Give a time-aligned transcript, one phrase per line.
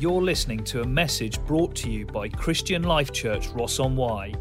[0.00, 4.32] You're listening to a message brought to you by Christian Life Church Ross on Wye.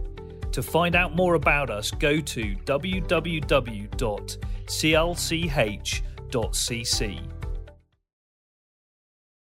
[0.54, 3.92] To find out more about us, go to www.clch.cc.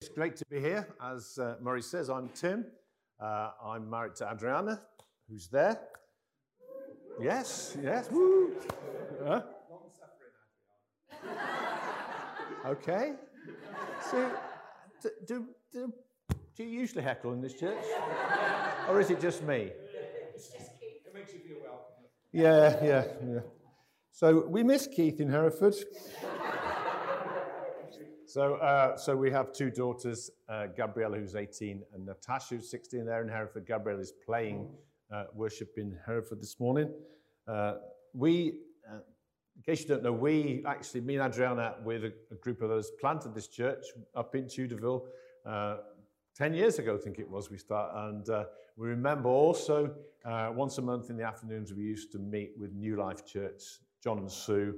[0.00, 0.88] It's great to be here.
[1.00, 2.66] As uh, Murray says, I'm Tim.
[3.20, 4.80] Uh, I'm married to Adriana,
[5.28, 5.78] who's there.
[7.22, 8.10] Yes, yes.
[8.10, 8.56] Woo.
[9.24, 9.42] Huh?
[12.66, 13.12] Okay.
[14.10, 14.28] So,
[15.02, 15.92] do, do, do,
[16.56, 17.84] do you usually heckle in this church?
[18.88, 19.70] or is it just me?
[20.34, 21.06] It's just Keith.
[21.06, 22.04] It makes you feel welcome.
[22.32, 23.40] Yeah, yeah, yeah.
[24.12, 25.74] So we miss Keith in Hereford.
[28.26, 33.06] so, uh, so we have two daughters, uh, Gabriella, who's 18, and Natasha, who's 16,
[33.06, 33.66] there in Hereford.
[33.66, 34.68] Gabriella is playing
[35.12, 36.92] uh, worship in Hereford this morning.
[37.48, 37.74] Uh,
[38.12, 38.60] we,
[39.60, 42.90] in case you don't know, we actually, me and Adriana, with a, group of others,
[42.98, 43.84] planted this church
[44.16, 45.02] up in Tudorville
[45.44, 45.76] uh,
[46.34, 47.90] 10 years ago, I think it was, we start.
[47.94, 48.44] And uh,
[48.78, 49.94] we remember also
[50.24, 53.62] uh, once a month in the afternoons, we used to meet with New Life Church,
[54.02, 54.74] John and Sue,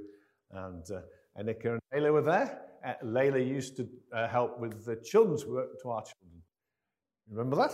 [0.50, 1.02] and uh,
[1.40, 2.62] Annika and Layla were there.
[2.84, 6.42] Uh, Layla used to uh, help with the children's work to our children.
[7.30, 7.72] Remember that?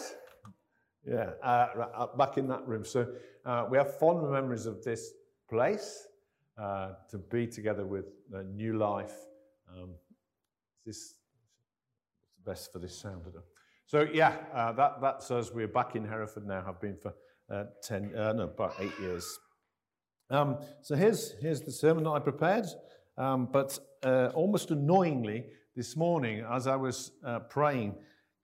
[1.06, 2.84] Yeah, uh, right, uh, back in that room.
[2.84, 3.06] So
[3.70, 5.12] we have fond memories of this
[5.48, 6.07] place
[6.60, 9.14] uh, to be together with uh, New Life.
[9.70, 9.90] Um,
[10.86, 11.14] is this
[12.20, 13.22] what's the best for this sound?
[13.86, 15.52] So yeah, uh, that, that's us.
[15.52, 16.62] We're back in Hereford now.
[16.64, 17.14] Have been for
[17.48, 19.38] uh, ten, uh, no, about eight years.
[20.30, 22.66] Um, so here's here's the sermon that I prepared.
[23.16, 25.44] Um, but uh, almost annoyingly,
[25.76, 27.12] this morning, as I was
[27.50, 27.94] praying,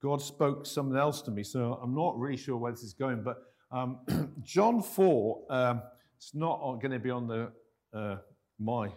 [0.00, 1.42] God spoke something else to me.
[1.42, 3.24] So I'm not really sure where this is going.
[3.24, 3.38] But
[3.72, 3.98] um,
[4.42, 5.82] John four, um,
[6.16, 7.50] it's not going to be on the
[7.94, 8.16] uh,
[8.58, 8.90] my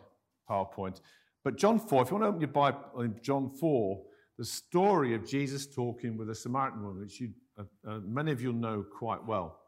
[0.49, 1.01] PowerPoint,
[1.43, 2.03] but John four.
[2.03, 4.01] If you want to open your Bible, in John four
[4.37, 8.41] the story of Jesus talking with a Samaritan woman, which you, uh, uh, many of
[8.41, 9.59] you know quite well.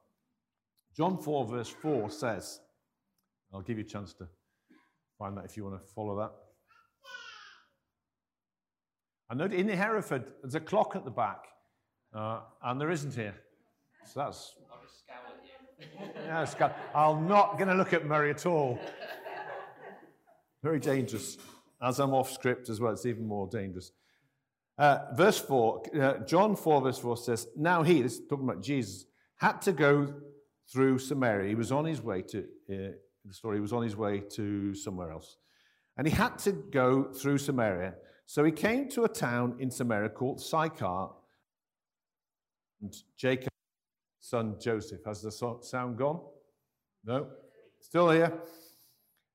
[0.95, 2.59] John 4, verse 4 says,
[3.54, 4.27] I'll give you a chance to
[5.17, 6.31] find that if you want to follow that.
[9.31, 11.45] I know in Hereford, there's a clock at the back,
[12.15, 13.36] uh, and there isn't here.
[14.05, 14.55] So that's.
[14.71, 15.52] I'll just scowl at you.
[16.25, 16.73] Yeah.
[16.95, 18.80] I'm not going to look at Murray at all.
[20.64, 21.37] Very dangerous.
[21.81, 23.92] As I'm off script as well, it's even more dangerous.
[24.77, 28.61] Uh, verse 4, uh, John 4, verse 4 says, Now he, this is talking about
[28.61, 29.05] Jesus,
[29.37, 30.14] had to go
[30.71, 31.49] through Samaria.
[31.49, 32.92] He was on his way to, uh,
[33.25, 35.37] the story, he was on his way to somewhere else.
[35.98, 37.95] And he had to go through Samaria.
[38.25, 41.09] So he came to a town in Samaria called Sychar.
[42.81, 43.49] And Jacob,
[44.19, 45.02] son Joseph.
[45.05, 46.21] Has the so- sound gone?
[47.03, 47.27] No?
[47.81, 48.39] Still here?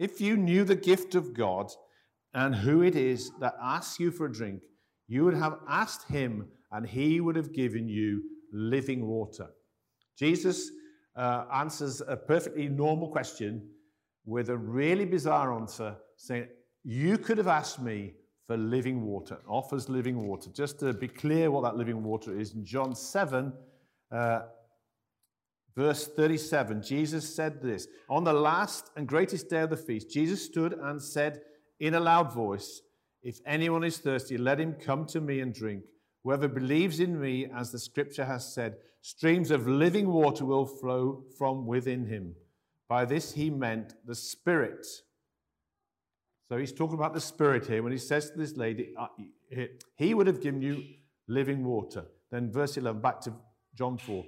[0.00, 1.70] If you knew the gift of God,
[2.32, 4.62] and who it is that asks you for a drink,
[5.08, 9.48] you would have asked him, and he would have given you living water.
[10.16, 10.70] Jesus
[11.16, 13.68] uh, answers a perfectly normal question
[14.24, 16.46] with a really bizarre answer, saying,
[16.82, 18.14] You could have asked me
[18.46, 20.48] for living water, offers living water.
[20.50, 23.52] Just to be clear what that living water is, in John 7,
[24.12, 24.40] uh,
[25.80, 30.44] verse 37, Jesus said this On the last and greatest day of the feast, Jesus
[30.44, 31.40] stood and said,
[31.80, 32.82] in a loud voice,
[33.22, 35.82] If anyone is thirsty, let him come to me and drink.
[36.22, 41.24] Whoever believes in me, as the scripture has said, streams of living water will flow
[41.38, 42.34] from within him.
[42.86, 44.86] By this he meant the Spirit.
[46.50, 49.06] So he's talking about the Spirit here when he says to this lady, uh,
[49.96, 50.82] He would have given you
[51.26, 52.04] living water.
[52.30, 53.32] Then, verse 11, back to
[53.74, 54.24] John 4.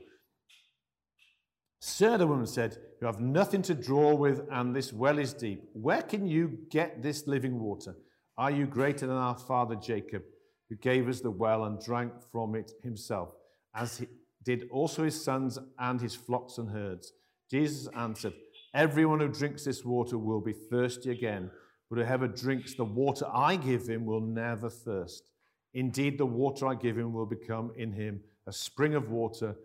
[1.84, 5.68] Sir, the woman said, You have nothing to draw with, and this well is deep.
[5.72, 7.96] Where can you get this living water?
[8.38, 10.22] Are you greater than our father Jacob,
[10.68, 13.34] who gave us the well and drank from it himself,
[13.74, 14.06] as he
[14.44, 17.14] did also his sons and his flocks and herds?
[17.50, 18.34] Jesus answered,
[18.72, 21.50] Everyone who drinks this water will be thirsty again,
[21.90, 25.32] but whoever drinks the water I give him will never thirst.
[25.74, 29.56] Indeed, the water I give him will become in him a spring of water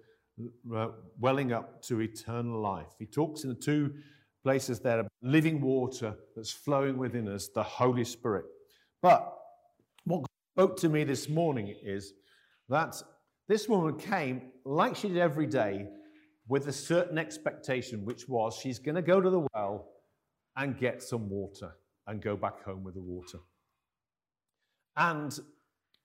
[1.19, 2.94] welling up to eternal life.
[3.00, 3.94] He talks in the two
[4.44, 8.45] places there about living water that's flowing within us, the Holy Spirit.
[9.01, 9.34] But
[10.06, 10.25] what
[10.56, 12.13] spoke to me this morning is
[12.69, 13.01] that
[13.48, 15.88] This woman came, like she did every day,
[16.50, 19.89] with a certain expectation, which was she's going to go to the well
[20.56, 21.72] and get some water
[22.07, 23.39] and go back home with the water.
[24.95, 25.38] And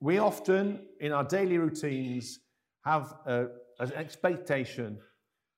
[0.00, 2.38] we often, in our daily routines,
[2.84, 3.46] have a,
[3.90, 4.99] an expectation.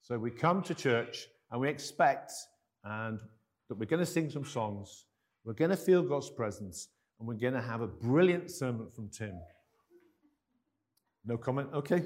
[0.02, 2.32] So we come to church and we expect
[2.84, 3.18] and
[3.68, 5.04] that we're going to sing some songs,
[5.44, 6.88] we're going to feel God's presence,
[7.18, 9.38] and we're going to have a brilliant sermon from Tim.
[11.24, 11.70] No comment?
[11.72, 12.02] Okay.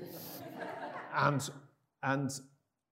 [1.15, 1.49] and
[2.03, 2.31] and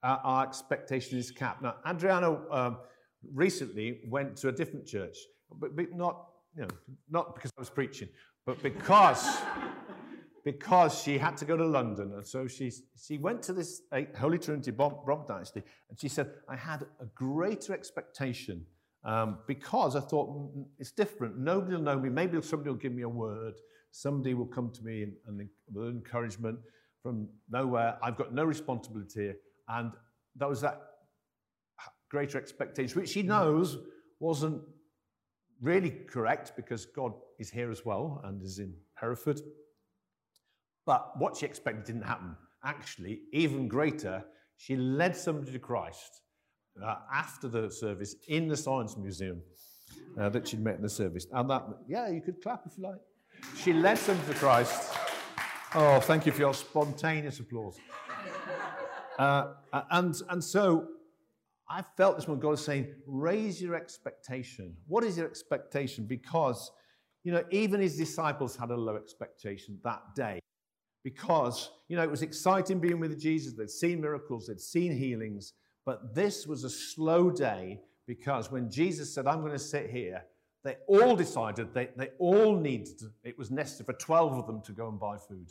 [0.03, 1.63] our, our, expectation is capped.
[1.63, 2.79] Now, Adriana um,
[3.33, 5.17] recently went to a different church,
[5.61, 6.27] but, but not,
[6.57, 6.69] you know,
[7.09, 8.09] not because I was preaching,
[8.45, 9.25] but because,
[10.47, 12.13] because she had to go to London.
[12.15, 15.61] And so she, she went to this uh, Holy Trinity Bronx Dynasty,
[15.91, 18.65] and she said, I had a greater expectation
[19.05, 21.37] um, because I thought mm, mm, it's different.
[21.37, 22.11] Nobody will know me.
[22.11, 23.55] Maybe somebody will give me a word.
[23.91, 26.61] Somebody will come to me and, and with encouragement
[27.03, 27.99] from nowhere.
[28.01, 29.37] I've got no responsibility here.
[29.69, 29.91] And
[30.37, 30.81] that was that
[32.09, 33.79] greater expectation, which she knows
[34.21, 34.63] wasn't
[35.61, 39.41] really correct because God is here as well and is in Hereford.
[40.87, 42.37] But what she expected didn't happen.
[42.65, 44.25] Actually, even greater,
[44.57, 46.23] she led somebody to Christ
[46.83, 49.43] uh, after the service in the Science Museum
[50.19, 51.27] uh, that she'd met in the service.
[51.33, 53.01] And that, yeah, you could clap if you like.
[53.57, 54.95] She led them to Christ.
[55.75, 57.79] Oh, thank you for your spontaneous applause.
[59.19, 59.55] Uh,
[59.93, 60.89] and, and so
[61.71, 64.77] I felt this one God is saying, raise your expectation.
[64.87, 66.05] What is your expectation?
[66.05, 66.71] Because,
[67.25, 70.39] you know, even his disciples had a low expectation that day.
[71.07, 73.53] Because, you know, it was exciting being with Jesus.
[73.53, 75.53] They'd seen miracles, they'd seen healings.
[75.85, 80.25] But this was a slow day because when Jesus said, I'm going to sit here,
[80.65, 84.73] they all decided they, they all needed, it was necessary for 12 of them to
[84.73, 85.49] go and buy food.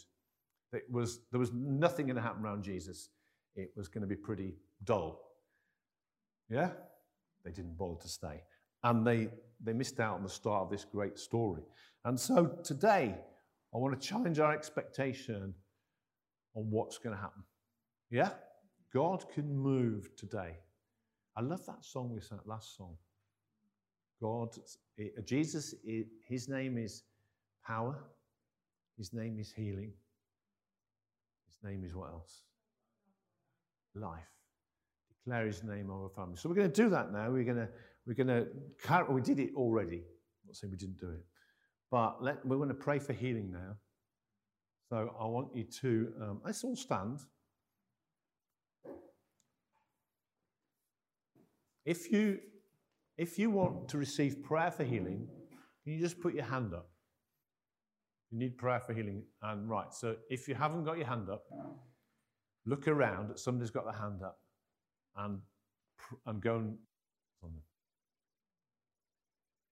[0.74, 3.08] It was, there was nothing going to happen around Jesus.
[3.56, 5.22] It was going to be pretty dull.
[6.50, 6.72] Yeah?
[7.46, 8.44] They didn't bother to stay.
[8.84, 9.30] And they,
[9.64, 11.64] they missed out on the start of this great story.
[12.04, 13.16] And so today,
[13.76, 15.54] I want to challenge our expectation
[16.56, 17.44] on what's going to happen.
[18.10, 18.30] Yeah?
[18.94, 20.56] God can move today.
[21.36, 22.96] I love that song we sang, last song.
[24.22, 24.56] God,
[25.26, 25.76] Jesus,
[26.26, 27.04] his name is
[27.68, 28.02] power,
[28.98, 29.92] his name is healing,
[31.46, 32.44] his name is what else?
[33.94, 34.22] Life.
[35.10, 36.38] Declare his name over family.
[36.38, 37.30] So we're going to do that now.
[37.30, 37.68] We're going to,
[38.08, 39.98] we're going to, we did it already.
[39.98, 41.26] I'm not saying we didn't do it.
[41.92, 43.76] But let, we're going to pray for healing now.
[44.90, 47.20] So I want you to, um, let's all stand.
[51.86, 52.40] If you
[53.18, 55.28] if you want to receive prayer for healing,
[55.84, 56.90] can you just put your hand up?
[58.32, 59.24] You need prayer for healing.
[59.42, 61.44] And right, so if you haven't got your hand up,
[62.66, 63.32] look around.
[63.32, 64.40] at Somebody's got their hand up
[65.16, 65.40] and,
[66.26, 66.78] and go and.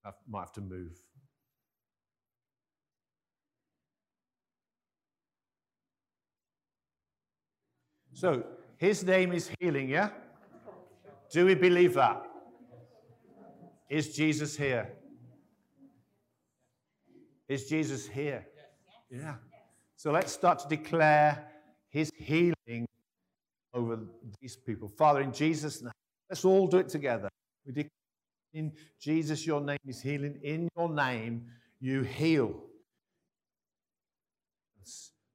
[0.06, 0.98] I might have to move.
[8.13, 8.44] So,
[8.77, 10.10] his name is healing, yeah?
[11.31, 12.24] Do we believe that?
[13.89, 14.89] Is Jesus here?
[17.48, 18.48] Is Jesus here?
[19.10, 19.36] Yeah.
[19.95, 21.48] So let's start to declare
[21.89, 22.88] his healing
[23.73, 23.99] over
[24.42, 24.88] these people.
[24.88, 25.92] Father, in Jesus' name,
[26.30, 27.30] let's all do it together.
[27.66, 27.90] We declare
[28.54, 30.40] in Jesus, your name is healing.
[30.44, 31.45] In your name,
[31.80, 32.61] you heal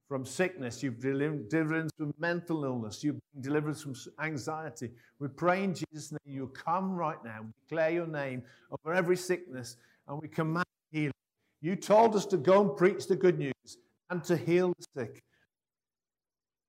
[0.09, 0.81] from sickness.
[0.81, 3.03] You've delivered from mental illness.
[3.03, 4.89] You've delivered from anxiety.
[5.19, 7.41] We pray in Jesus' name you come right now.
[7.43, 11.13] We declare your name over every sickness and we command healing.
[11.61, 13.77] You told us to go and preach the good news
[14.09, 15.21] and to heal the sick.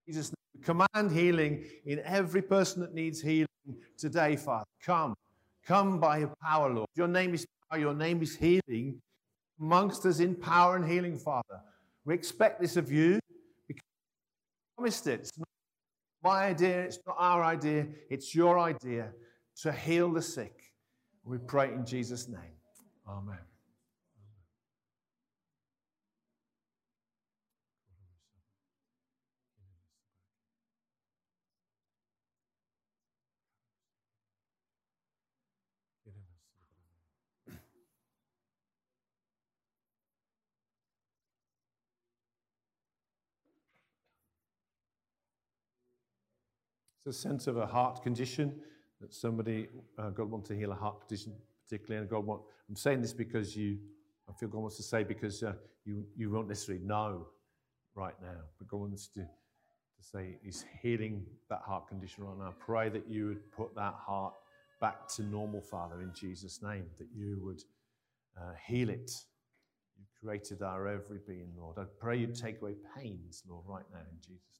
[0.07, 3.47] Jesus' name, command healing in every person that needs healing
[3.97, 4.67] today, Father.
[4.85, 5.15] Come.
[5.65, 6.89] Come by your power, Lord.
[6.95, 7.81] Your name is power.
[7.81, 9.01] Your name is healing
[9.59, 11.61] amongst us in power and healing, Father.
[12.05, 13.21] We expect this of you
[14.81, 15.21] promised it.
[15.21, 15.49] It's not
[16.23, 19.13] my idea, it's not our idea, it's your idea
[19.63, 20.73] to heal the sick.
[21.23, 22.57] We pray in Jesus' name.
[23.07, 23.50] Amen.
[47.05, 48.61] It's a sense of a heart condition
[49.01, 51.33] that somebody, uh, God wants to heal a heart condition
[51.65, 53.79] particularly, and God wants, I'm saying this because you,
[54.29, 55.55] I feel God wants to say because uh,
[55.85, 57.27] you, you won't necessarily know
[57.95, 59.27] right now, but God wants to
[60.01, 62.55] to say He's healing that heart condition right now.
[62.59, 64.35] Pray that you would put that heart
[64.81, 67.63] back to normal, Father, in Jesus' name, that you would
[68.39, 69.11] uh, heal it.
[69.99, 71.77] You created our every being, Lord.
[71.79, 74.60] I pray you take away pains, Lord, right now, in Jesus'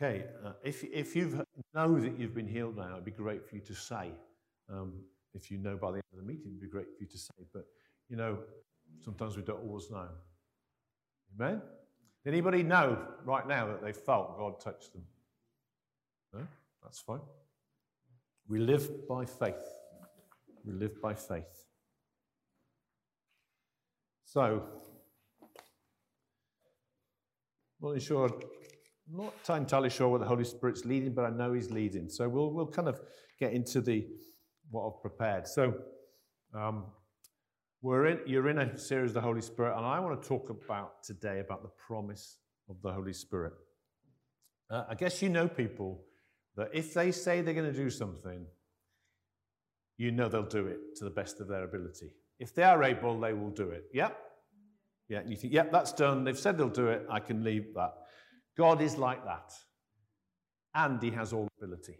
[0.00, 3.56] Okay, uh, if, if you know that you've been healed now, it'd be great for
[3.56, 4.12] you to say.
[4.72, 4.92] Um,
[5.34, 7.18] if you know by the end of the meeting, it'd be great for you to
[7.18, 7.34] say.
[7.52, 7.64] But,
[8.08, 8.38] you know,
[9.04, 10.06] sometimes we don't always know.
[11.34, 11.62] Amen?
[12.24, 15.02] Anybody know right now that they felt God touched them?
[16.32, 16.46] No?
[16.82, 17.20] That's fine.
[18.46, 19.66] We live by faith.
[20.64, 21.66] We live by faith.
[24.24, 24.62] So,
[27.80, 28.30] not sure,
[29.12, 32.08] not entirely sure where the Holy Spirit's leading, but I know He's leading.
[32.08, 33.00] So we'll we'll kind of
[33.38, 34.06] get into the
[34.70, 35.46] what I've prepared.
[35.46, 35.74] So,
[36.54, 36.86] um,
[37.80, 40.50] we're in, you're in a series of the Holy Spirit, and I want to talk
[40.50, 42.38] about today about the promise
[42.68, 43.52] of the Holy Spirit.
[44.70, 46.04] Uh, I guess you know people
[46.56, 48.44] that if they say they're going to do something,
[49.96, 52.12] you know they'll do it to the best of their ability.
[52.38, 53.84] If they are able, they will do it.
[53.92, 54.16] Yep.
[55.08, 56.24] Yeah, and you think, yep, that's done.
[56.24, 57.06] They've said they'll do it.
[57.10, 57.94] I can leave that.
[58.58, 59.52] God is like that.
[60.74, 61.98] And He has all ability.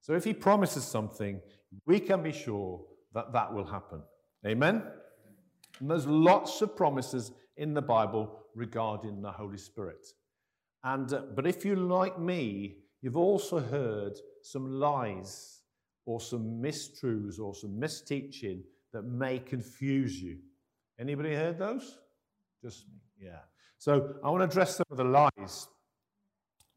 [0.00, 1.40] So if He promises something,
[1.86, 2.82] we can be sure
[3.14, 4.02] that that will happen.
[4.46, 4.82] Amen?
[5.78, 10.06] And there's lots of promises in the Bible regarding the Holy Spirit.
[10.82, 15.60] And, uh, but if you like me, you've also heard some lies
[16.06, 18.62] or some mistruths or some misteaching
[18.92, 20.38] that may confuse you.
[20.98, 21.98] Anybody heard those?
[22.62, 23.40] Just me, yeah.
[23.78, 25.68] So I want to address some of the lies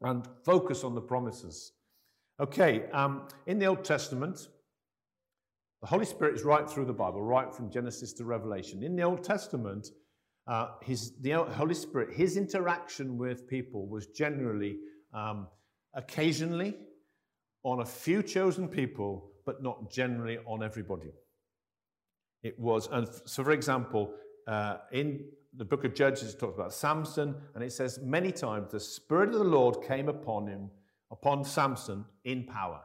[0.02, 1.72] and focus on the promises.
[2.40, 4.48] Okay, um, in the Old Testament,
[5.82, 8.82] the Holy Spirit is right through the Bible, right from Genesis to Revelation.
[8.82, 9.88] In the Old Testament,
[10.46, 14.78] uh, his, the Holy Spirit, his interaction with people was generally,
[15.12, 15.46] um,
[15.94, 16.74] occasionally,
[17.62, 21.12] on a few chosen people, but not generally on everybody.
[22.42, 24.14] It was, and so for example,
[24.46, 25.24] uh, in
[25.56, 29.30] the book of Judges, it talks about Samson, and it says many times the Spirit
[29.30, 30.70] of the Lord came upon him,
[31.10, 32.80] upon Samson in power.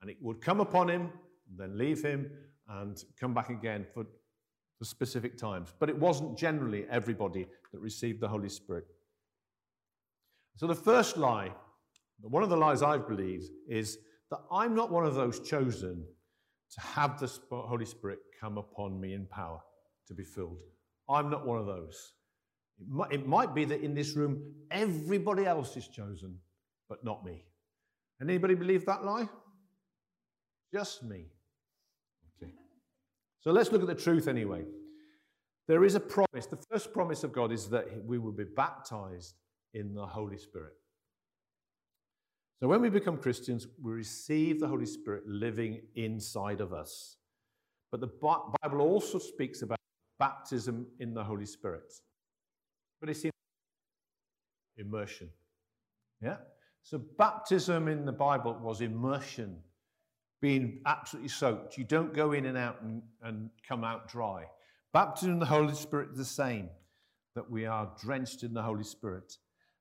[0.00, 1.12] And it would come upon him
[1.56, 2.30] then leave him
[2.68, 4.04] and come back again for,
[4.78, 5.72] for specific times.
[5.78, 8.84] But it wasn't generally everybody that received the Holy Spirit.
[10.56, 11.52] So the first lie,
[12.20, 13.98] one of the lies I've believed, is
[14.30, 16.04] that I'm not one of those chosen
[16.70, 19.60] to have the Holy Spirit come upon me in power
[20.08, 20.58] to be filled.
[21.08, 22.12] I'm not one of those.
[22.80, 26.36] It might, it might, be that in this room, everybody else is chosen,
[26.88, 27.44] but not me.
[28.20, 29.28] Anybody believe that lie?
[30.72, 31.26] Just me.
[32.42, 32.52] Okay.
[33.40, 34.64] So let's look at the truth anyway.
[35.66, 36.46] There is a promise.
[36.46, 39.34] The first promise of God is that we will be baptized
[39.74, 40.72] in the Holy Spirit.
[42.60, 47.16] So when we become Christians, we receive the Holy Spirit living inside of us.
[47.92, 48.08] But the
[48.62, 49.77] Bible also speaks about
[50.18, 51.92] baptism in the Holy Spirit.
[53.00, 53.30] But it's in
[54.76, 55.30] immersion.
[56.22, 56.36] Yeah?
[56.82, 59.58] So baptism in the Bible was immersion
[60.40, 61.76] being absolutely soaked.
[61.76, 64.44] You don't go in and out and, and come out dry.
[64.92, 66.68] Baptism in the Holy Spirit is the same,
[67.34, 69.36] that we are drenched in the Holy Spirit.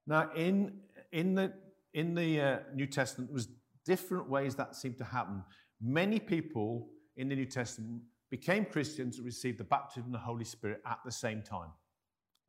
[0.05, 0.73] Now, in,
[1.11, 1.53] in the,
[1.93, 3.49] in the uh, New Testament, there was
[3.85, 5.43] different ways that seemed to happen.
[5.81, 10.45] Many people in the New Testament became Christians and received the baptism in the Holy
[10.45, 11.69] Spirit at the same time.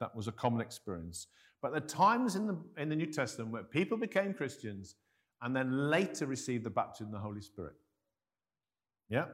[0.01, 1.29] That was a common experience.
[1.61, 4.97] But the times in the, in the New Testament where people became Christians
[5.43, 7.75] and then later received the baptism in the Holy Spirit.
[9.09, 9.27] Yeah?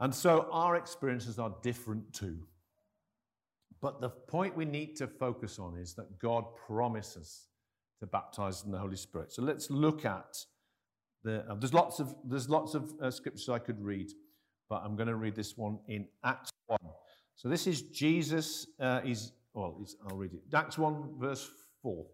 [0.00, 2.38] And so our experiences are different too.
[3.80, 7.48] But the point we need to focus on is that God promises
[8.00, 9.32] to baptize in the Holy Spirit.
[9.32, 10.44] So let's look at
[11.22, 11.44] the.
[11.50, 14.10] Uh, there's lots of there's lots of uh, scriptures I could read,
[14.70, 16.78] but I'm going to read this one in Acts one.
[17.34, 18.68] So this is Jesus.
[18.78, 19.84] Uh, he's well.
[20.08, 20.40] I'll read it.
[20.54, 21.50] Acts one verse
[21.82, 22.06] four.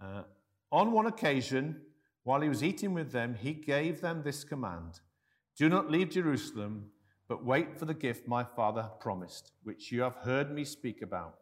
[0.00, 0.22] Uh,
[0.70, 1.80] on one occasion,
[2.22, 5.00] while he was eating with them, he gave them this command.
[5.56, 6.86] Do not leave Jerusalem,
[7.28, 11.34] but wait for the gift my Father promised, which you have heard me speak about.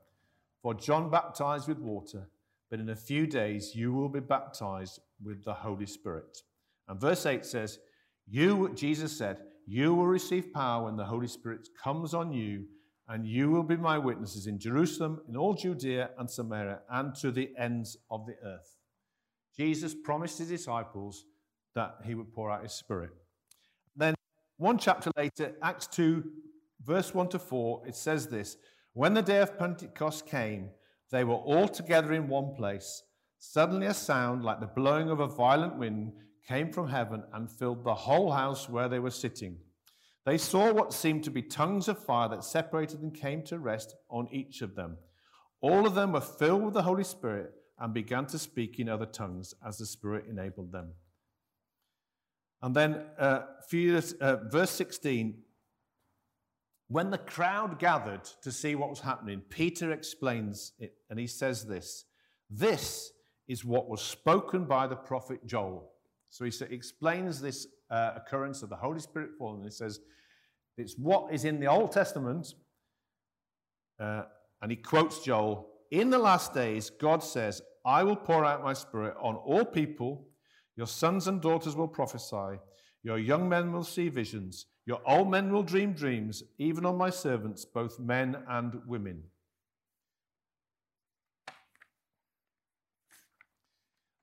[0.62, 2.28] For John baptized with water,
[2.70, 6.38] but in a few days you will be baptized with the Holy Spirit.
[6.88, 7.78] And verse 8 says,
[8.26, 12.66] You, Jesus said, you will receive power when the Holy Spirit comes on you,
[13.08, 17.30] and you will be my witnesses in Jerusalem, in all Judea and Samaria, and to
[17.30, 18.76] the ends of the earth.
[19.56, 21.26] Jesus promised his disciples
[21.74, 23.10] that he would pour out his Spirit.
[23.96, 24.14] Then,
[24.56, 26.24] one chapter later, Acts 2,
[26.84, 28.56] verse 1 to 4, it says this
[28.92, 30.70] When the day of Pentecost came,
[31.10, 33.02] they were all together in one place.
[33.38, 36.12] Suddenly, a sound like the blowing of a violent wind
[36.46, 39.58] came from heaven and filled the whole house where they were sitting.
[40.24, 43.94] They saw what seemed to be tongues of fire that separated and came to rest
[44.08, 44.96] on each of them.
[45.60, 49.06] All of them were filled with the Holy Spirit and began to speak in other
[49.06, 50.92] tongues as the Spirit enabled them.
[52.60, 53.42] And then, uh,
[54.20, 55.42] uh, verse 16
[56.92, 61.64] when the crowd gathered to see what was happening, Peter explains it and he says
[61.64, 62.04] this
[62.50, 63.12] This
[63.48, 65.91] is what was spoken by the prophet Joel.
[66.32, 69.64] So he explains this uh, occurrence of the Holy Spirit falling.
[69.64, 70.00] He says,
[70.78, 72.54] It's what is in the Old Testament.
[74.00, 74.22] Uh,
[74.62, 78.72] and he quotes Joel In the last days, God says, I will pour out my
[78.72, 80.26] spirit on all people.
[80.74, 82.58] Your sons and daughters will prophesy.
[83.02, 84.64] Your young men will see visions.
[84.86, 89.24] Your old men will dream dreams, even on my servants, both men and women.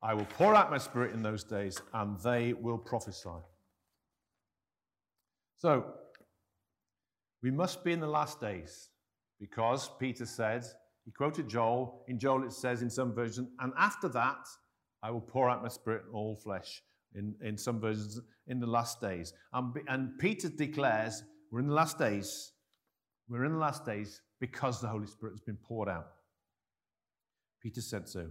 [0.01, 3.29] I will pour out my spirit in those days, and they will prophesy.
[5.57, 5.85] So,
[7.43, 8.89] we must be in the last days
[9.39, 10.65] because Peter said,
[11.05, 12.03] he quoted Joel.
[12.07, 14.45] In Joel, it says in some versions, and after that,
[15.01, 16.81] I will pour out my spirit on all flesh
[17.15, 19.33] in, in some versions, in the last days.
[19.53, 22.51] And, and Peter declares, we're in the last days.
[23.27, 26.07] We're in the last days because the Holy Spirit has been poured out.
[27.61, 28.27] Peter said so.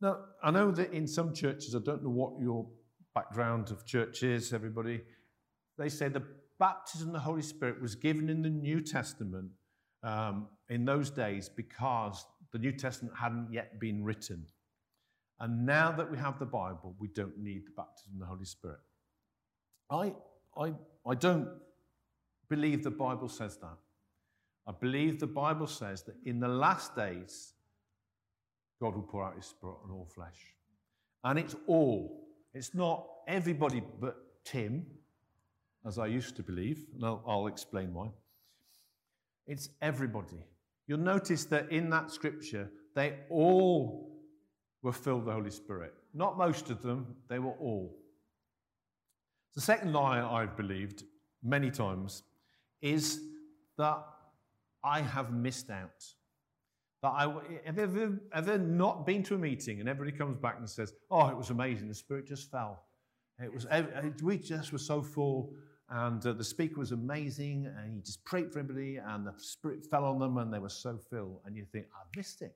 [0.00, 2.66] Now, I know that in some churches, I don't know what your
[3.14, 5.00] background of church is, everybody,
[5.78, 6.22] they say the
[6.58, 9.50] baptism of the Holy Spirit was given in the New Testament
[10.02, 14.46] um, in those days because the New Testament hadn't yet been written.
[15.40, 18.44] And now that we have the Bible, we don't need the baptism of the Holy
[18.44, 18.80] Spirit.
[19.90, 20.14] I,
[20.56, 20.74] I,
[21.06, 21.48] I don't
[22.48, 23.76] believe the Bible says that.
[24.66, 27.52] I believe the Bible says that in the last days,
[28.80, 30.54] God will pour out his spirit on all flesh.
[31.24, 32.28] And it's all.
[32.54, 34.86] It's not everybody but Tim,
[35.86, 38.10] as I used to believe, and I'll, I'll explain why.
[39.46, 40.44] It's everybody.
[40.86, 44.16] You'll notice that in that scripture, they all
[44.82, 45.94] were filled with the Holy Spirit.
[46.14, 47.96] Not most of them, they were all.
[49.54, 51.04] The second lie I've believed
[51.42, 52.22] many times
[52.82, 53.20] is
[53.78, 54.04] that
[54.84, 56.04] I have missed out.
[57.06, 57.32] I
[57.66, 61.28] have ever, ever not been to a meeting and everybody comes back and says, "Oh,
[61.28, 61.88] it was amazing.
[61.88, 62.84] The Spirit just fell.
[63.38, 63.66] It was
[64.22, 65.52] we just were so full,
[65.90, 69.84] and uh, the speaker was amazing, and he just prayed for everybody, and the Spirit
[69.84, 72.54] fell on them, and they were so filled." And you think, "I missed it,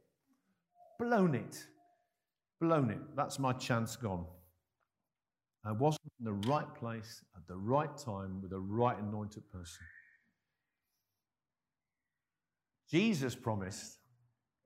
[0.99, 1.67] blown it."
[2.61, 3.01] blown it.
[3.17, 4.27] That's my chance gone.
[5.65, 9.85] I wasn't in the right place at the right time with the right anointed person.
[12.91, 13.99] Jesus promised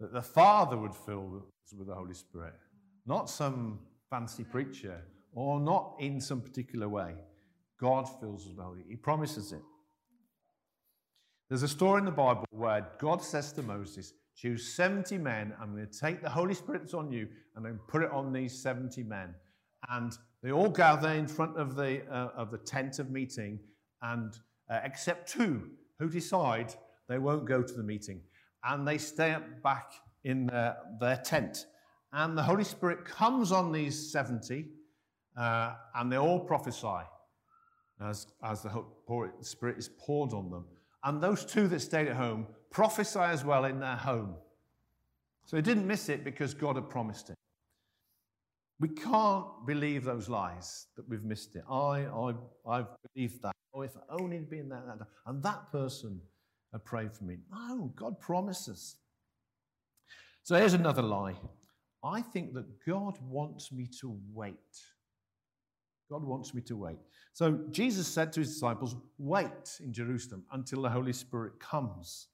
[0.00, 2.54] that the Father would fill us with the Holy Spirit,
[3.06, 3.78] not some
[4.10, 5.00] fancy preacher
[5.34, 7.14] or not in some particular way.
[7.80, 8.84] God fills us with the Holy.
[8.88, 9.62] He promises it.
[11.48, 15.54] There's a story in the Bible where God says to Moses, Choose 70 men.
[15.60, 18.32] I'm going to take the Holy Spirit that's on you and then put it on
[18.32, 19.34] these 70 men.
[19.90, 23.60] And they all gather in front of the, uh, of the tent of meeting,
[24.02, 24.34] and
[24.68, 26.74] uh, except two who decide
[27.08, 28.20] they won't go to the meeting.
[28.64, 29.92] And they stay back
[30.24, 31.66] in their, their tent.
[32.12, 34.66] And the Holy Spirit comes on these 70,
[35.36, 37.04] uh, and they all prophesy
[38.00, 38.70] as, as the
[39.40, 40.64] Spirit is poured on them.
[41.02, 44.34] And those two that stayed at home prophesy as well in their home.
[45.46, 47.36] So they didn't miss it because God had promised it.
[48.80, 51.62] We can't believe those lies that we've missed it.
[51.70, 52.34] I, I,
[52.68, 53.54] I've believed that.
[53.72, 56.20] Oh, if only had been there, that, and that person
[56.74, 57.38] had prayed for me.
[57.52, 58.96] No, God promises.
[60.42, 61.36] So here's another lie.
[62.02, 64.58] I think that God wants me to wait.
[66.10, 66.98] God wants me to wait.
[67.32, 72.26] So Jesus said to his disciples, Wait in Jerusalem until the Holy Spirit comes.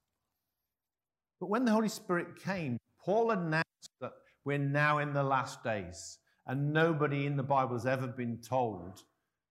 [1.38, 4.12] But when the Holy Spirit came, Paul announced that
[4.44, 9.02] we're now in the last days, and nobody in the Bible has ever been told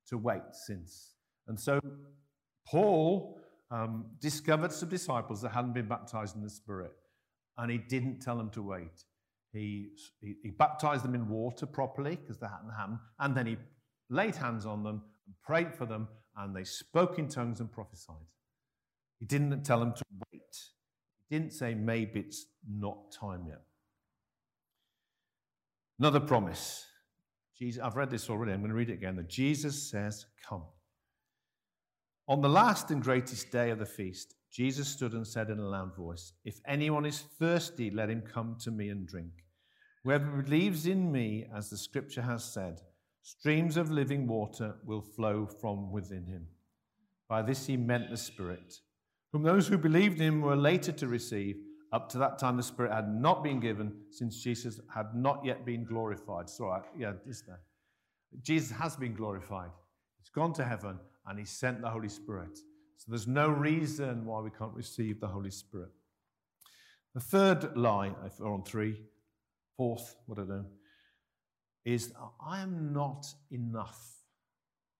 [0.08, 1.14] to wait since.
[1.48, 1.80] And so
[2.66, 3.39] Paul
[3.72, 6.92] um, discovered some disciples that hadn't been baptized in the Spirit,
[7.58, 9.04] and he didn't tell them to wait.
[9.52, 9.90] He,
[10.22, 13.58] he, he baptized them in water properly because they hadn't happened, and then he
[14.10, 18.16] laid hands on them and prayed for them, and they spoke in tongues and prophesied.
[19.20, 20.42] He didn't tell them to wait
[21.28, 23.62] He didn't say maybe it's not time yet.
[26.00, 26.86] Another promise.
[27.58, 28.54] Jesus, I've read this already.
[28.54, 29.18] I'm going to read it again.
[29.18, 30.64] That Jesus says, Come.
[32.30, 35.68] On the last and greatest day of the feast, Jesus stood and said in a
[35.68, 39.32] loud voice, If anyone is thirsty, let him come to me and drink.
[40.04, 42.82] Whoever believes in me, as the scripture has said,
[43.24, 46.46] streams of living water will flow from within him.
[47.28, 48.76] By this he meant the Spirit,
[49.32, 51.56] whom those who believed in him were later to receive.
[51.92, 55.66] Up to that time, the Spirit had not been given, since Jesus had not yet
[55.66, 56.48] been glorified.
[56.48, 57.62] So, yeah, is there.
[58.44, 59.72] Jesus has been glorified.
[60.20, 62.58] He's gone to heaven and he sent the Holy Spirit.
[62.98, 65.92] So there's no reason why we can't receive the Holy Spirit.
[67.14, 69.04] The third lie, if we're on three,
[69.78, 70.66] fourth, what I know,
[71.86, 72.12] is
[72.46, 74.00] I am not enough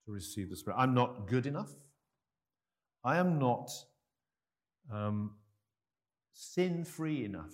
[0.06, 0.76] to receive the Spirit.
[0.78, 1.70] I'm not good enough.
[3.04, 3.70] I am not
[4.90, 5.32] um,
[6.32, 7.52] sin free enough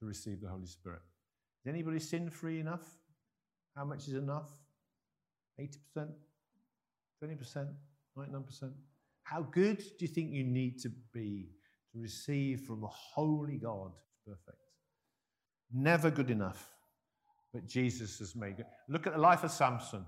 [0.00, 1.02] to receive the Holy Spirit.
[1.64, 2.84] Is anybody sin free enough?
[3.76, 4.50] How much is enough?
[5.60, 6.08] 80%?
[7.22, 7.68] 20%?
[8.18, 8.72] 99%?
[9.22, 11.48] How good do you think you need to be
[11.92, 13.92] to receive from the holy God?
[14.26, 14.58] Perfect.
[15.72, 16.70] Never good enough,
[17.54, 18.66] but Jesus has made good.
[18.88, 20.04] Look at the life of Samson.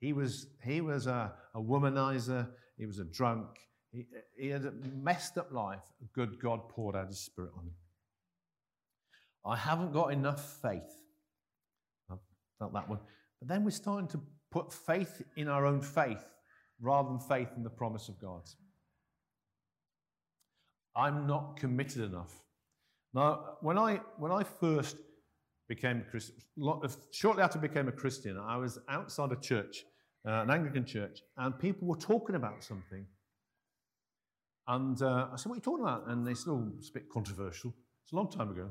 [0.00, 3.48] He was, he was a, a womanizer, he was a drunk,
[3.90, 5.82] he, he had a messed up life.
[6.02, 7.74] A good God poured out his spirit on him.
[9.44, 11.02] I haven't got enough faith.
[12.10, 12.14] I
[12.58, 13.00] felt that one.
[13.40, 16.24] But then we're starting to put faith in our own faith
[16.80, 18.42] rather than faith in the promise of God.
[20.96, 22.42] I'm not committed enough.
[23.14, 24.96] Now, when I, when I first
[25.68, 26.36] became a Christian,
[27.12, 29.84] shortly after I became a Christian, I was outside a church,
[30.26, 33.06] uh, an Anglican church, and people were talking about something.
[34.66, 36.08] And uh, I said, What are you talking about?
[36.08, 37.74] And they said, Oh, it's a bit controversial.
[38.04, 38.68] It's a long time ago.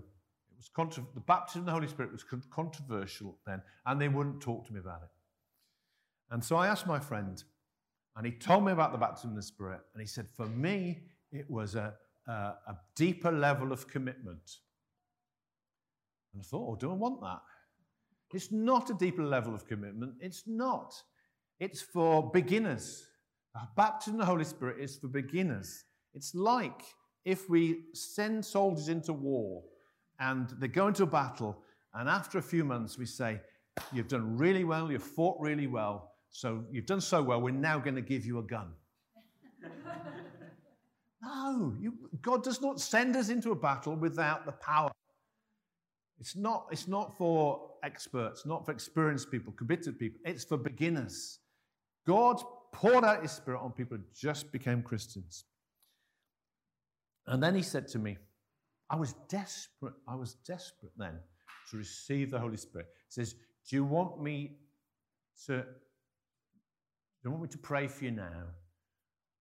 [0.51, 4.41] It was contra- the baptism of the Holy Spirit was controversial then, and they wouldn't
[4.41, 5.09] talk to me about it.
[6.29, 7.41] And so I asked my friend,
[8.17, 9.81] and he told me about the baptism of the Spirit.
[9.93, 11.93] And he said, For me, it was a,
[12.27, 14.57] a, a deeper level of commitment.
[16.33, 17.41] And I thought, Oh, do I want that?
[18.33, 20.15] It's not a deeper level of commitment.
[20.19, 20.95] It's not.
[21.59, 23.05] It's for beginners.
[23.75, 25.85] Baptism of the Holy Spirit is for beginners.
[26.13, 26.81] It's like
[27.23, 29.63] if we send soldiers into war
[30.19, 33.41] and they go into a battle, and after a few months we say,
[33.93, 37.79] You've done really well, you've fought really well, so you've done so well, we're now
[37.79, 38.73] going to give you a gun.
[41.21, 44.91] no, you, God does not send us into a battle without the power.
[46.19, 50.19] It's not, it's not for experts, not for experienced people, committed people.
[50.25, 51.39] It's for beginners.
[52.05, 55.45] God poured out his spirit on people who just became Christians.
[57.27, 58.17] And then he said to me,
[58.89, 59.93] I was desperate.
[60.07, 61.19] I was desperate then
[61.69, 62.87] to receive the Holy Spirit.
[63.09, 63.35] He says,
[63.69, 64.57] Do you want me
[65.45, 65.65] to
[67.21, 68.43] do you want me to pray for you now?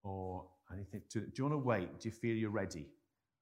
[0.02, 1.02] Or anything?
[1.10, 2.00] To, do you want to wait?
[2.00, 2.86] Do you feel you're ready?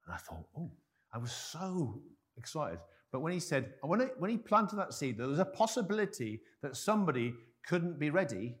[0.05, 0.71] And I thought, oh,
[1.13, 2.01] I was so
[2.37, 2.79] excited.
[3.11, 6.75] But when he said, when, when he planted that seed, there was a possibility that
[6.75, 7.33] somebody
[7.65, 8.55] couldn't be ready,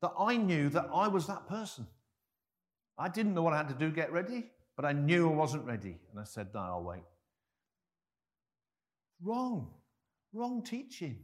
[0.00, 1.86] that I knew that I was that person.
[2.98, 4.46] I didn't know what I had to do get ready,
[4.76, 5.96] but I knew I wasn't ready.
[6.10, 7.02] And I said, no, I'll wait.
[9.22, 9.70] Wrong.
[10.32, 11.18] Wrong teaching.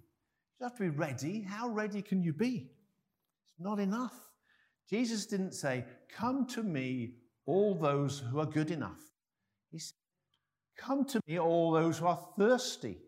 [0.59, 1.43] You have to be ready.
[1.43, 2.71] How ready can you be?
[3.59, 4.15] Not enough.
[4.89, 7.15] Jesus didn't say, Come to me,
[7.47, 9.01] all those who are good enough.
[9.71, 9.95] He said,
[10.79, 12.99] Come to me, all those who are thirsty.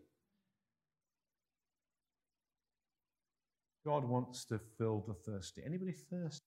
[3.85, 5.61] God wants to fill the thirsty.
[5.65, 6.45] Anybody thirsty?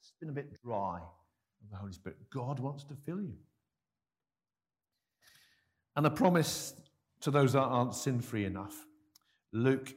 [0.00, 2.18] It's been a bit dry of the Holy Spirit.
[2.32, 3.38] God wants to fill you.
[5.96, 6.74] And the promise
[7.20, 8.86] to those that aren't sin free enough.
[9.52, 9.94] Luke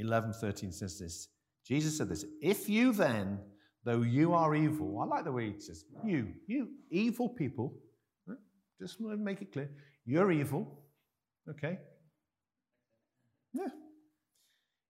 [0.00, 1.28] 11 13 says this.
[1.66, 3.38] Jesus said this If you then,
[3.84, 7.74] though you are evil, I like the way he says, you, you evil people,
[8.80, 9.70] just want to make it clear,
[10.06, 10.82] you're evil,
[11.48, 11.78] okay?
[13.52, 13.68] Yeah.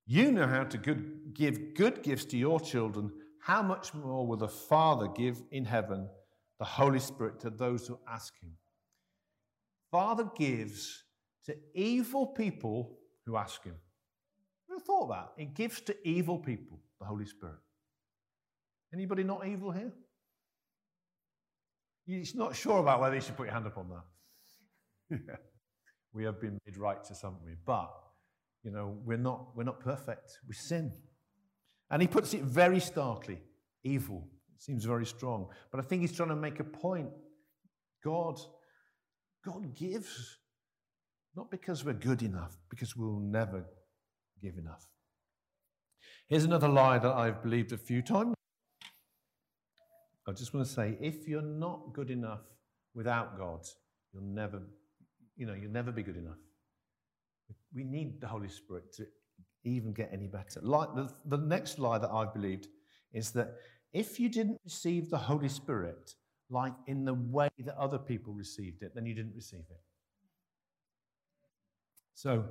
[0.07, 3.13] You know how to good, give good gifts to your children.
[3.43, 6.09] How much more will the Father give in heaven
[6.59, 8.53] the Holy Spirit to those who ask Him?
[9.91, 11.05] Father gives
[11.47, 13.75] to evil people who ask Him.
[14.91, 15.33] Thought?
[15.39, 17.59] It gives to evil people the Holy Spirit.
[18.93, 19.93] Anybody not evil here?
[22.07, 23.89] You're not sure about whether you should put your hand up on
[25.11, 25.19] that.
[26.13, 27.53] we have been made righteous, haven't we?
[27.65, 27.91] But,
[28.65, 30.39] you know, we're not, we're not perfect.
[30.49, 30.93] We sin.
[31.91, 33.41] And he puts it very starkly
[33.85, 34.29] evil.
[34.57, 35.47] It seems very strong.
[35.71, 37.11] But I think he's trying to make a point.
[38.03, 38.41] God,
[39.45, 40.39] God gives,
[41.37, 43.65] not because we're good enough, because we'll never
[44.41, 44.87] give enough.
[46.29, 48.35] Here's another lie that I've believed a few times.
[50.29, 52.43] I just want to say if you're not good enough
[52.95, 53.67] without God,
[54.13, 54.63] you'll never,
[55.37, 56.39] you know, you'll never be good enough.
[57.75, 59.07] We need the Holy Spirit to
[59.65, 60.61] even get any better.
[60.63, 62.69] Like the, the next lie that I've believed
[63.13, 63.57] is that
[63.93, 66.15] if you didn't receive the Holy Spirit,
[66.49, 69.81] like in the way that other people received it, then you didn't receive it.
[72.15, 72.45] So,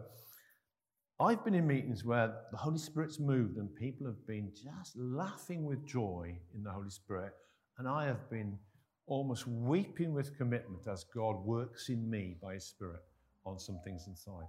[1.21, 5.65] I've been in meetings where the Holy Spirit's moved and people have been just laughing
[5.65, 7.33] with joy in the Holy Spirit,
[7.77, 8.57] and I have been
[9.05, 13.01] almost weeping with commitment as God works in me by His Spirit
[13.45, 14.45] on some things inside.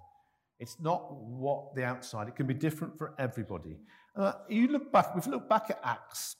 [0.60, 3.78] It's not what the outside, it can be different for everybody.
[4.14, 6.36] Uh, you look back, we've looked back at Acts,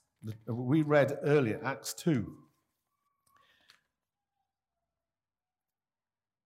[0.47, 2.33] we read earlier, Acts 2.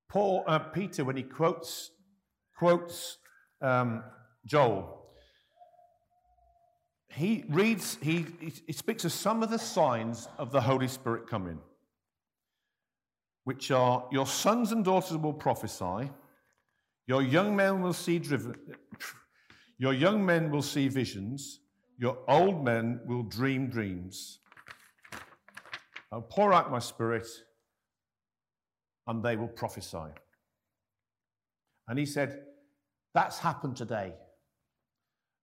[0.09, 1.91] Paul, uh, Peter, when he quotes,
[2.57, 3.19] quotes
[3.65, 4.05] um,
[4.47, 5.01] Joel,
[7.09, 8.27] he reads, he,
[8.67, 11.59] he speaks of some of the signs of the Holy Spirit coming,
[13.45, 16.11] which are your sons and daughters will prophesy
[17.07, 18.55] your young men will see driven,
[19.79, 21.61] your young men will see visions,
[21.99, 24.39] your old men will dream dreams.
[26.11, 27.27] I'll pour out my spirit,
[29.07, 30.13] and they will prophesy.
[31.89, 32.41] And he said,
[33.15, 34.15] That's happened today.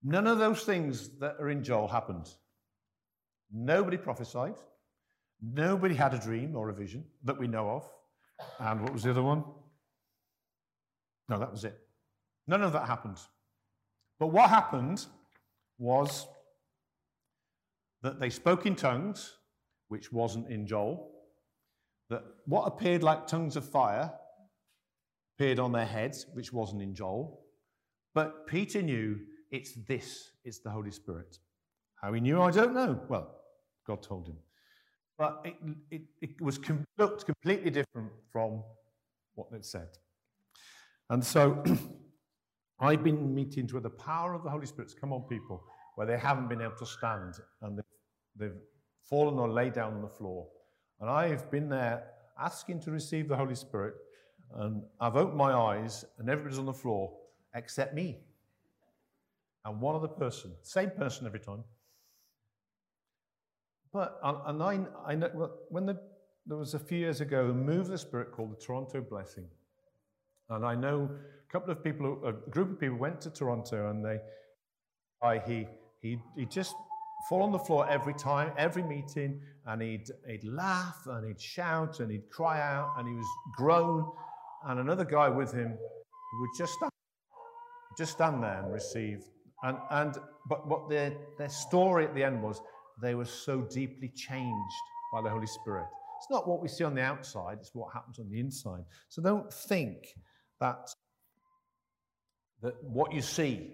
[0.04, 2.28] None of those things that are in Joel happened.
[3.50, 4.54] Nobody prophesied.
[5.40, 7.88] Nobody had a dream or a vision that we know of.
[8.58, 9.44] And what was the other one?
[11.28, 11.78] No, that was it.
[12.46, 13.18] None of that happened.
[14.18, 15.06] But what happened
[15.78, 16.26] was
[18.02, 19.34] that they spoke in tongues,
[19.88, 21.10] which wasn't in Joel,
[22.10, 24.12] that what appeared like tongues of fire
[25.36, 27.40] appeared on their heads, which wasn't in Joel.
[28.14, 29.20] But Peter knew
[29.50, 31.38] it's this, it's the Holy Spirit.
[32.00, 33.00] How he knew, I don't know.
[33.08, 33.34] Well,
[33.86, 34.36] God told him.
[35.18, 35.54] But it,
[35.90, 38.62] it, it was com- looked completely different from
[39.34, 39.88] what it said.
[41.10, 41.62] And so
[42.80, 45.62] I've been in meetings where the power of the Holy Spirit's come on people
[45.94, 47.84] where they haven't been able to stand and they've,
[48.36, 48.60] they've
[49.02, 50.48] fallen or laid down on the floor.
[51.00, 52.04] And I've been there
[52.38, 53.94] asking to receive the Holy Spirit,
[54.54, 57.12] and I've opened my eyes, and everybody's on the floor
[57.54, 58.18] except me.
[59.64, 61.62] And one other person, same person every time.
[63.92, 66.00] But, and I, I know, when the,
[66.46, 69.46] there was a few years ago a move of the Spirit called the Toronto Blessing.
[70.48, 71.10] And I know
[71.48, 74.18] a couple of people, a group of people went to Toronto and they,
[75.22, 75.68] I, he,
[76.00, 76.74] he, he just
[77.28, 82.00] fall on the floor every time, every meeting, and he'd, he'd laugh and he'd shout
[82.00, 84.10] and he'd cry out and he was groan.
[84.66, 85.76] And another guy with him
[86.40, 86.72] would just
[87.96, 89.24] just stand there and receive.
[89.62, 90.16] And, and
[90.48, 92.60] but what their, their story at the end was
[93.00, 94.74] they were so deeply changed
[95.12, 95.86] by the Holy Spirit.
[96.18, 98.84] It's not what we see on the outside, it's what happens on the inside.
[99.08, 100.14] So don't think
[100.60, 100.90] that,
[102.62, 103.72] that what you see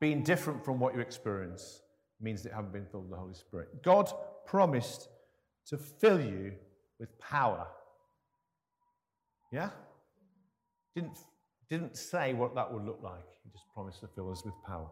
[0.00, 1.82] being different from what you experience
[2.20, 3.82] means that you haven't been filled with the Holy Spirit.
[3.82, 4.12] God
[4.46, 5.08] promised
[5.66, 6.52] to fill you
[6.98, 7.66] with power.
[9.52, 9.70] Yeah?
[10.94, 11.18] Didn't,
[11.72, 13.24] didn't say what that would look like.
[13.42, 14.88] He just promised to fill us with power.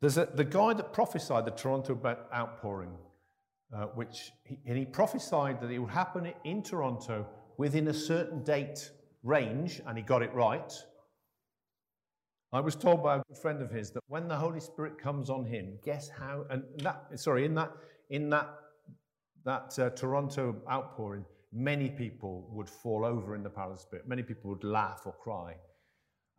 [0.00, 1.98] There's a, the guy that prophesied the Toronto
[2.32, 2.96] outpouring
[3.74, 8.42] uh, which he, and he prophesied that it would happen in Toronto within a certain
[8.44, 8.90] date
[9.22, 10.72] range, and he got it right.
[12.52, 15.28] I was told by a good friend of his that when the Holy Spirit comes
[15.28, 16.46] on him, guess how?
[16.48, 17.72] And that, sorry, in that
[18.10, 18.48] in that
[19.44, 24.08] that uh, Toronto outpouring, many people would fall over in the power of the Spirit.
[24.08, 25.56] Many people would laugh or cry.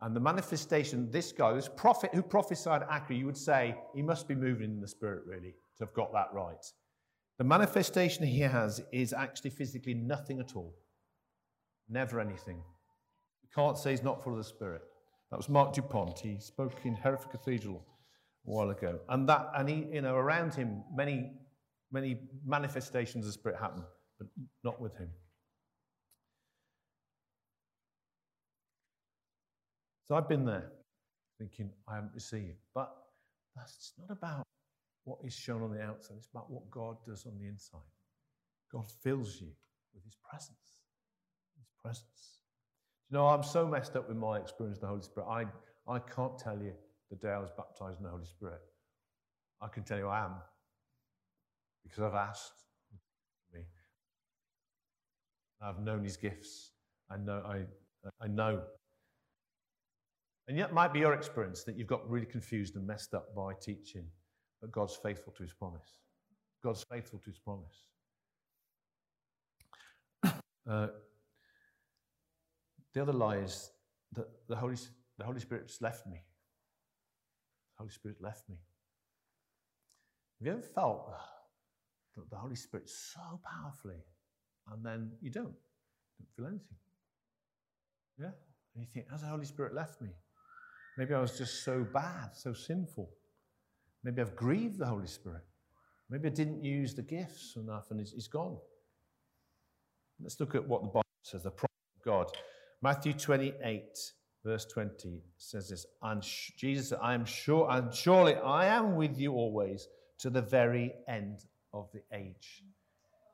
[0.02, 4.28] And the manifestation, this guy, this prophet who prophesied accurately, you would say he must
[4.28, 6.64] be moving in the Spirit really to have got that right.
[7.38, 10.74] The manifestation he has is actually physically nothing at all.
[11.88, 12.62] Never anything.
[13.42, 14.82] You can't say he's not full of the Spirit.
[15.30, 16.18] That was Marc Dupont.
[16.18, 17.84] He spoke in Hereford Cathedral
[18.46, 19.00] a while ago.
[19.08, 21.32] And that, and he, you know, around him, many,
[21.92, 23.84] many manifestations of the Spirit happen,
[24.20, 24.28] but
[24.62, 25.08] not with him.
[30.06, 30.70] So I've been there
[31.40, 32.58] thinking I haven't received.
[32.74, 32.94] But
[33.56, 34.44] that's not about
[35.04, 36.16] what is shown on the outside.
[36.18, 37.80] It's about what God does on the inside.
[38.70, 39.48] God fills you
[39.94, 40.82] with His presence.
[41.56, 42.40] His presence.
[43.10, 45.26] You know, I'm so messed up with my experience of the Holy Spirit.
[45.28, 46.72] I, I can't tell you
[47.10, 48.60] the day I was baptized in the Holy Spirit.
[49.60, 50.34] I can tell you I am
[51.82, 52.52] because I've asked.
[55.62, 56.72] I've known His gifts.
[57.10, 57.42] I know.
[57.46, 57.64] I,
[58.22, 58.62] I know.
[60.48, 63.52] And yet, might be your experience that you've got really confused and messed up by
[63.60, 64.04] teaching
[64.60, 65.96] but God's faithful to his promise.
[66.62, 67.86] God's faithful to his promise.
[70.68, 70.88] Uh,
[72.94, 73.72] the other lie is
[74.12, 74.76] that the Holy,
[75.18, 76.22] the Holy Spirit's left me.
[77.76, 78.56] The Holy Spirit left me.
[80.38, 81.10] Have you ever felt
[82.14, 84.04] that the Holy Spirit so powerfully
[84.70, 85.54] and then you don't?
[86.18, 86.76] Don't feel anything.
[88.18, 88.30] Yeah?
[88.74, 90.10] And you think, has the Holy Spirit left me?
[90.98, 93.10] Maybe I was just so bad, so sinful.
[94.04, 95.42] Maybe I've grieved the Holy Spirit.
[96.08, 98.56] Maybe I didn't use the gifts enough and he's, he's gone.
[100.22, 102.26] Let's look at what the Bible says, the promise of God.
[102.82, 103.98] Matthew 28,
[104.44, 106.22] verse 20 says this, and
[106.56, 110.92] Jesus said, I am sure, and surely I am with you always to the very
[111.08, 112.64] end of the age.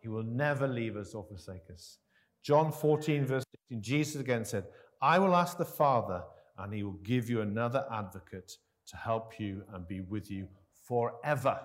[0.07, 1.99] He will never leave us or forsake us.
[2.45, 4.67] John 14, verse 16, Jesus again said,
[5.03, 6.23] I will ask the Father,
[6.57, 8.53] and he will give you another advocate
[8.87, 10.47] to help you and be with you
[10.87, 11.59] forever.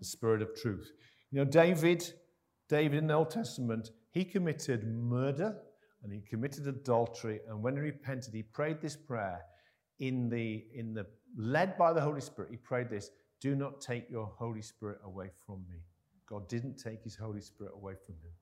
[0.00, 0.90] The Spirit of truth.
[1.30, 2.12] You know, David,
[2.68, 5.54] David in the Old Testament, he committed murder
[6.02, 7.38] and he committed adultery.
[7.48, 9.42] And when he repented, he prayed this prayer
[10.00, 11.06] in the, in the
[11.38, 12.50] led by the Holy Spirit.
[12.50, 15.76] He prayed this Do not take your Holy Spirit away from me.
[16.26, 18.32] God didn't take his Holy Spirit away from him.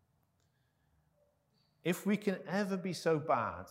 [1.85, 3.67] If we can ever be so bad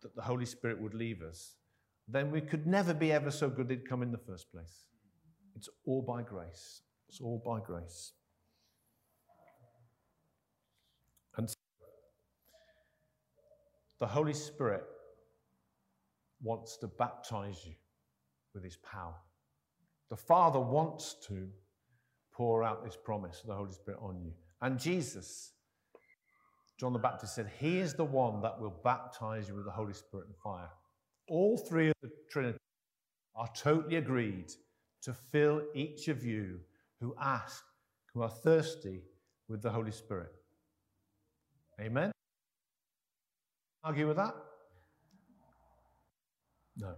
[0.00, 1.56] that the Holy Spirit would leave us,
[2.08, 4.86] then we could never be ever so good he'd come in the first place.
[5.54, 6.82] It's all by grace.
[7.08, 8.12] It's all by grace.
[11.36, 11.56] And so
[14.00, 14.84] the Holy Spirit
[16.42, 17.74] wants to baptize you
[18.54, 19.14] with his power.
[20.10, 21.48] The Father wants to
[22.34, 24.32] pour out this promise of the Holy Spirit on you.
[24.60, 25.52] And Jesus,
[26.78, 29.92] John the Baptist said, He is the one that will baptize you with the Holy
[29.92, 30.70] Spirit and fire.
[31.28, 32.58] All three of the Trinity
[33.34, 34.52] are totally agreed
[35.02, 36.60] to fill each of you
[37.00, 37.64] who ask,
[38.14, 39.02] who are thirsty
[39.48, 40.32] with the Holy Spirit.
[41.80, 42.12] Amen?
[43.84, 44.34] Argue with that?
[46.76, 46.94] No.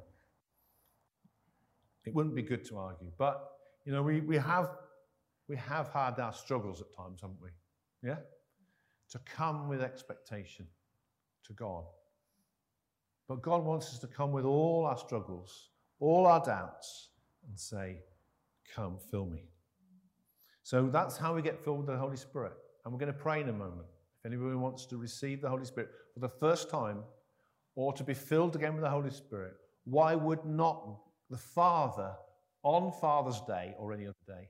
[2.05, 3.11] It wouldn't be good to argue.
[3.16, 3.42] But,
[3.85, 4.68] you know, we, we, have,
[5.48, 7.50] we have had our struggles at times, haven't we?
[8.02, 8.16] Yeah?
[9.11, 10.66] To come with expectation
[11.46, 11.85] to God.
[13.28, 17.11] But God wants us to come with all our struggles, all our doubts,
[17.48, 17.98] and say,
[18.74, 19.44] Come, fill me.
[20.62, 22.54] So that's how we get filled with the Holy Spirit.
[22.85, 23.87] And we're going to pray in a moment.
[24.18, 27.02] If anybody wants to receive the Holy Spirit for the first time
[27.74, 29.54] or to be filled again with the Holy Spirit,
[29.85, 32.12] why would not the Father
[32.62, 34.48] on Father's Day or any other day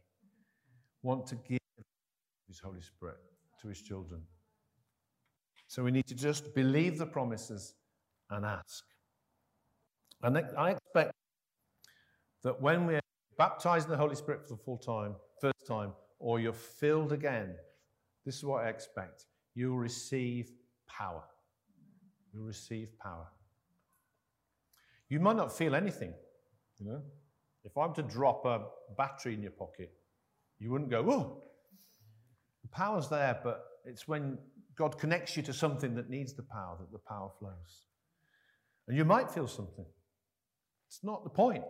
[1.04, 1.60] want to give
[2.48, 3.18] his Holy Spirit
[3.62, 4.22] to his children?
[5.68, 7.74] So we need to just believe the promises
[8.30, 8.84] and ask.
[10.22, 11.12] And I expect
[12.42, 13.00] that when we're
[13.36, 17.54] baptized in the Holy Spirit for the full time, first time, or you're filled again,
[18.24, 19.26] this is what I expect.
[19.54, 20.50] You'll receive
[20.88, 21.22] power.
[22.32, 23.26] You'll receive power.
[25.08, 26.14] You might not feel anything,
[26.78, 27.02] you know.
[27.64, 28.62] If I'm to drop a
[28.96, 29.92] battery in your pocket,
[30.58, 31.42] you wouldn't go, oh.
[32.62, 34.38] The power's there, but it's when
[34.76, 37.84] God connects you to something that needs the power that the power flows.
[38.88, 39.84] And you might feel something.
[40.88, 41.64] It's not the point.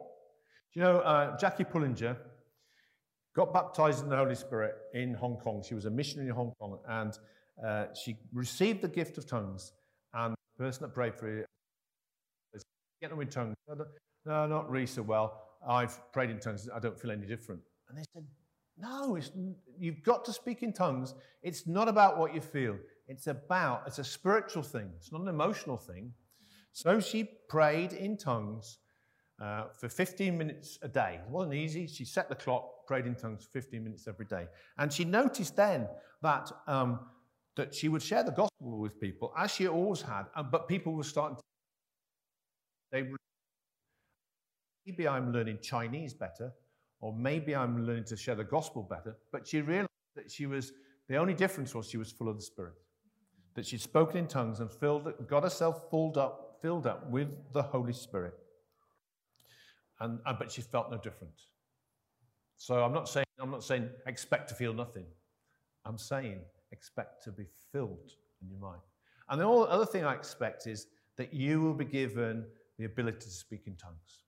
[0.74, 2.16] You know, uh, Jackie Pullinger
[3.34, 5.62] got baptized in the Holy Spirit in Hong Kong.
[5.66, 7.18] She was a missionary in Hong Kong, and
[7.64, 9.72] uh, she received the gift of tongues.
[10.12, 11.44] And the person that prayed for her
[13.00, 13.56] Get them in tongues.
[14.24, 15.42] No, not really so well.
[15.68, 16.68] I've prayed in tongues.
[16.74, 17.60] I don't feel any different.
[17.88, 18.24] And they said,
[18.76, 19.18] No,
[19.78, 21.14] you've got to speak in tongues.
[21.42, 22.76] It's not about what you feel.
[23.06, 24.90] It's about, it's a spiritual thing.
[24.96, 26.12] It's not an emotional thing.
[26.72, 28.78] So she prayed in tongues
[29.40, 31.20] uh, for 15 minutes a day.
[31.24, 31.86] It wasn't easy.
[31.86, 34.46] She set the clock, prayed in tongues for 15 minutes every day.
[34.78, 35.86] And she noticed then
[36.22, 37.00] that, um,
[37.56, 41.04] that she would share the gospel with people, as she always had, but people were
[41.04, 41.42] starting to.
[42.90, 43.18] They were,
[44.86, 46.52] maybe I'm learning Chinese better,
[47.04, 49.14] or maybe I'm learning to share the gospel better.
[49.30, 50.72] But she realized that she was,
[51.06, 52.72] the only difference was she was full of the Spirit.
[53.56, 57.62] That she'd spoken in tongues and filled, got herself filled up filled up with the
[57.62, 58.32] Holy Spirit.
[60.00, 61.34] And, and, but she felt no different.
[62.56, 65.04] So I'm not saying I'm not saying expect to feel nothing.
[65.84, 66.40] I'm saying
[66.72, 68.80] expect to be filled in your mind.
[69.28, 70.86] And the other thing I expect is
[71.18, 72.46] that you will be given
[72.78, 74.23] the ability to speak in tongues.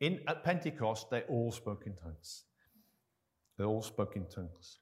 [0.00, 2.44] In, at Pentecost, they all spoke in tongues.
[3.56, 4.78] They all spoke in tongues.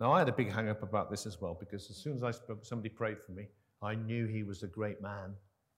[0.00, 2.22] Now, I had a big hang up about this as well because as soon as
[2.22, 3.48] I spoke, somebody prayed for me.
[3.82, 5.34] I knew he was a great man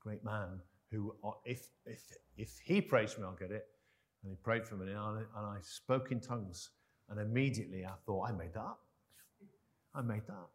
[0.07, 0.61] great man
[0.93, 2.01] who, uh, if, if,
[2.37, 3.67] if he prays for me, I'll get it.
[4.23, 6.71] And he prayed for me, and I, and I spoke in tongues.
[7.09, 8.81] And immediately I thought, I made that up.
[9.95, 10.53] I made that up.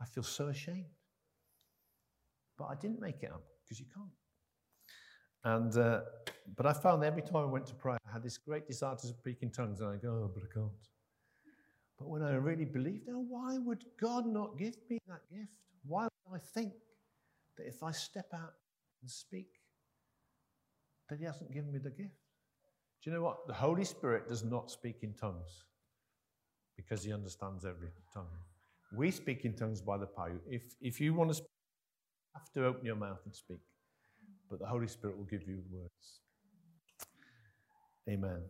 [0.00, 0.84] I feel so ashamed.
[2.58, 4.10] But I didn't make it up because you can't.
[5.46, 6.00] And uh,
[6.56, 9.06] but I found every time I went to pray, I had this great desire to
[9.06, 10.72] speak in tongues, and I go, oh, but I can't.
[12.00, 15.52] But when I really believed, now why would God not give me that gift?
[15.86, 16.72] Why would I think
[17.56, 18.54] that if I step out
[19.00, 19.46] and speak,
[21.08, 22.18] that He hasn't given me the gift?
[23.04, 23.46] Do you know what?
[23.46, 25.62] The Holy Spirit does not speak in tongues
[26.76, 28.34] because He understands every tongue.
[28.96, 30.40] We speak in tongues by the power.
[30.50, 31.46] If, if you want to speak,
[32.34, 33.60] you have to open your mouth and speak.
[34.50, 36.20] But the Holy Spirit will give you the words.
[38.08, 38.42] Amen.